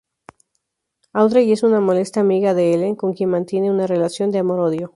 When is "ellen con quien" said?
2.73-3.29